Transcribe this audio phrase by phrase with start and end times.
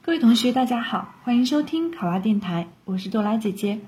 [0.00, 3.80] 各位同学，大家好，欢迎收听考拉电台，我是多拉姐姐。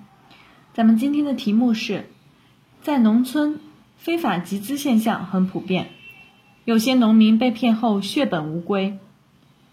[0.75, 2.11] 咱们今天的题目是，
[2.83, 3.59] 在农村
[3.97, 5.91] 非法集资现象很普遍，
[6.65, 8.99] 有些农民被骗后血本无归。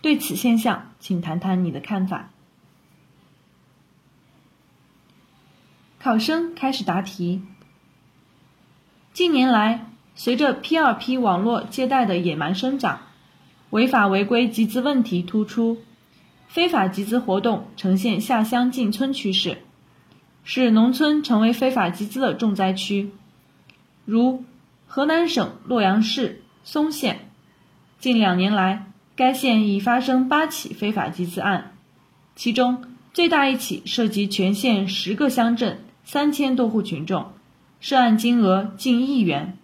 [0.02, 2.30] 对此现象，请谈谈你的看法。
[6.00, 7.42] 考生开始答题。
[9.12, 13.02] 近年来，随着 P2P 网络借贷的野蛮生长，
[13.72, 15.80] 违法违规集资问题突出。
[16.48, 19.60] 非法集资活动呈现下乡进村趋势，
[20.44, 23.12] 使农村成为非法集资的重灾区。
[24.06, 24.44] 如
[24.88, 27.30] 河南省洛阳市嵩县，
[28.00, 31.74] 近两年来，该县已发生八起非法集资案，
[32.36, 37.34] 其中最大一起涉及全县十个乡镇三千多户群众，
[37.82, 39.58] 涉案金额近亿元，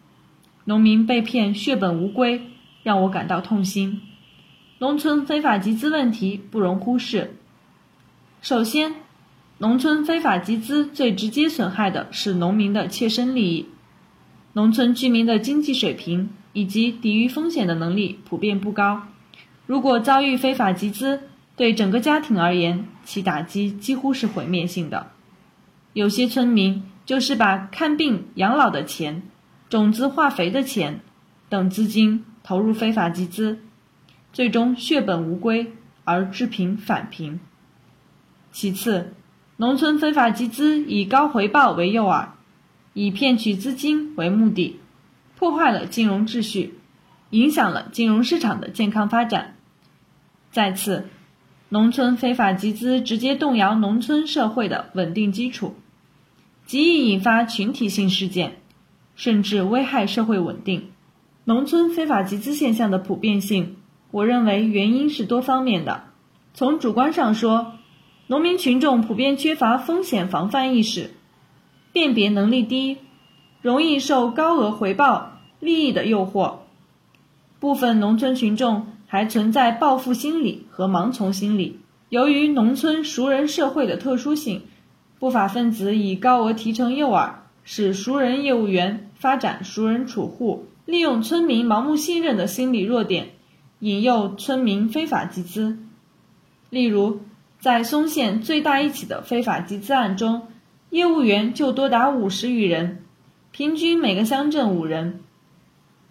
[0.65, 2.41] 农民被骗血本无归，
[2.83, 4.01] 让我感到痛心。
[4.83, 7.35] 农村非法集资问题不容忽视。
[8.41, 8.95] 首先，
[9.57, 13.69] 农村非法集资最直接损害的是农民的切身利益。
[14.51, 19.03] 农村居民的经济水平以及抵御风险的能力普遍不高，
[19.67, 21.21] 如果遭遇非法集资，
[21.55, 25.11] 对整个家庭而言，其打击几乎是毁灭性的。
[25.93, 29.23] 有些村民就是把看病养老的钱、
[29.69, 30.99] 种子化肥的钱
[31.47, 33.59] 等资金投入非法集资。
[34.33, 37.39] 最终血本无归而致贫返贫。
[38.51, 39.13] 其次，
[39.57, 42.29] 农村非法集资以高回报为诱饵，
[42.93, 44.79] 以骗取资金为目的，
[45.37, 46.79] 破坏了金融秩序，
[47.29, 49.55] 影响了金融市场的健康发展。
[50.51, 51.05] 再次，
[51.69, 55.75] 农村非法集资直接动摇农村社会的稳定基础，
[56.65, 58.57] 极易引发群体性事件，
[59.15, 60.89] 甚至危害社会稳定。
[61.45, 63.77] 农村非法集资现象的普遍性。
[64.13, 66.03] 我认为原因是多方面的。
[66.53, 67.73] 从主观上说，
[68.27, 71.15] 农民群众普遍缺乏风险防范意识，
[71.91, 72.97] 辨别能力低，
[73.63, 76.57] 容易受高额回报、利益的诱惑。
[77.59, 81.79] 部分农村群众还存在报复心理和盲从心理。
[82.09, 84.61] 由于农村熟人社会的特殊性，
[85.17, 87.31] 不法分子以高额提成诱饵，
[87.63, 93.29] 使熟人业务员发展熟人储户，利用村民盲目信任的心理弱点。
[93.83, 95.77] 引诱村民非法集资，
[96.69, 97.19] 例如，
[97.59, 100.43] 在嵩县最大一起的非法集资案中，
[100.89, 103.03] 业务员就多达五十余人，
[103.51, 105.19] 平均每个乡镇五人。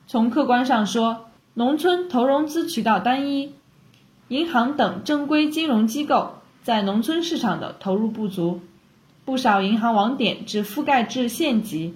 [0.07, 3.55] 从客观上说，农村投融资渠道单一，
[4.29, 8.61] 银行等正规金融机构在农村市场的投入不足，
[9.25, 11.95] 不少银行网点只覆盖至县级，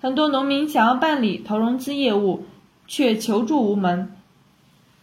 [0.00, 2.46] 很多农民想要办理投融资业务，
[2.88, 4.10] 却求助无门。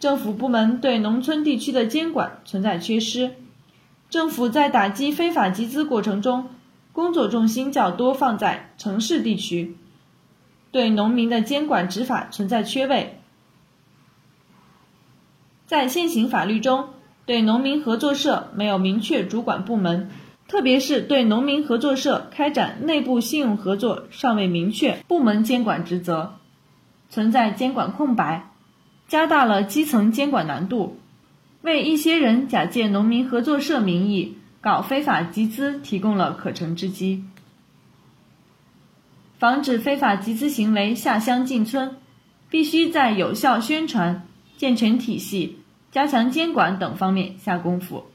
[0.02, 3.36] 政府部门对农村地区的监管存在缺失，
[4.10, 6.50] 政府在打击非法集资过程中，
[6.92, 9.76] 工作重心较多放在城市地区，
[10.72, 13.20] 对农民的监管执法存在缺位。
[15.66, 16.88] 在现行法律中，
[17.24, 20.10] 对农民合作社没有明确主管部门，
[20.48, 26.40] 特别是对农民合作社开展内部信用合作尚未明确部门监管职责，
[27.08, 28.48] 存在监管空白。
[29.12, 30.96] 加大了基层监管难度，
[31.60, 37.22] 为一些人假借农民合作社名义搞非法集资提供了可乘之机。
[39.38, 41.96] 防止非法集资行为下乡进村，
[42.48, 45.58] 必须在有效宣传、健全体系、
[45.90, 48.06] 加强监管等方面下功夫。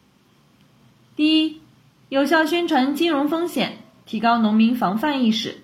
[1.16, 1.62] 第一，
[2.10, 5.60] 有效宣传金融风险，提高农民防范意识。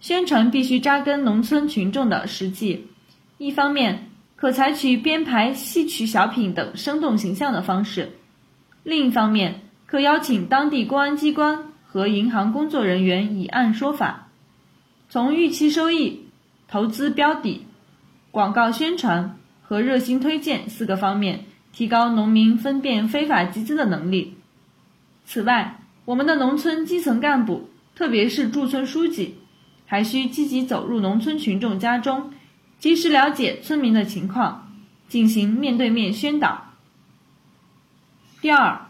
[0.00, 2.86] 宣传必须扎根农村群众的实际，
[3.36, 4.08] 一方面。
[4.44, 8.10] 可采取编排戏曲小品等生动形象的方式。
[8.82, 14.28] 另一方面，可邀请当地公安机关和银行工作人员以案说法，
[15.08, 16.26] 从预期收益、
[16.68, 17.64] 投资标的、
[18.30, 24.34] 广告宣传和热心推荐四个方面，提高农民分辨非法集资的能力。
[25.24, 29.36] 此外，我们的农村基层干部，特别是驻村书记，
[29.86, 32.34] 还需积极走入农村群众家中。
[32.84, 34.70] 及时了解村民的情况，
[35.08, 36.64] 进行面对面宣导。
[38.42, 38.88] 第二，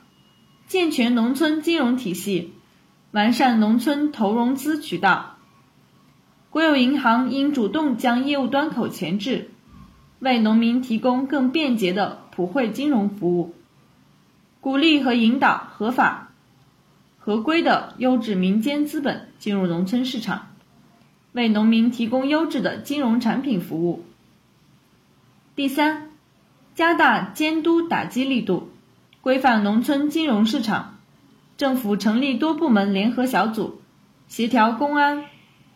[0.66, 2.54] 健全农村金融体系，
[3.12, 5.36] 完善农村投融资渠道。
[6.50, 9.52] 国有银行应主动将业务端口前置，
[10.18, 13.54] 为农民提供更便捷的普惠金融服务，
[14.60, 16.32] 鼓励和引导合法、
[17.20, 20.48] 合规的优质民间资本进入农村市场。
[21.34, 24.04] 为农民提供优质的金融产品服务。
[25.56, 26.10] 第三，
[26.76, 28.68] 加大监督打击力度，
[29.20, 30.96] 规范农村金融市场。
[31.56, 33.80] 政府成立多部门联合小组，
[34.28, 35.24] 协调公安、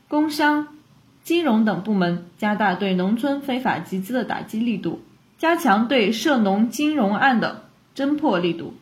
[0.09, 0.69] 工商、
[1.23, 5.03] 金融等部门，加大对农村非法集资的打击力度，
[5.39, 7.65] 加强对涉农金融案的
[7.97, 8.75] 侦破力度。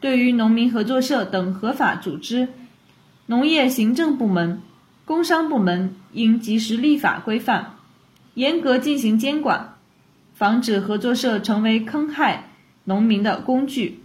[0.00, 2.48] 对于农民合作社等合法组织，
[3.26, 4.62] 农业行政部门、
[5.04, 7.74] 工商部门应及时立法规范，
[8.34, 9.74] 严格进行监管。
[10.34, 12.50] 防止合作社成为坑害
[12.84, 14.00] 农民的工具。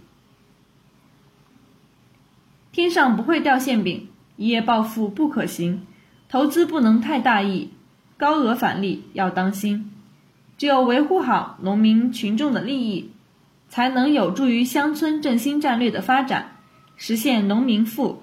[2.72, 5.86] 天上不会掉馅饼，一夜暴富不可行。
[6.30, 7.68] 投资不能太大意，
[8.16, 9.92] 高额返利要当心。
[10.56, 13.10] 只有维护好农民群众的利益，
[13.68, 16.56] 才能有助于乡村振兴战略的发展，
[16.96, 18.22] 实现农民富、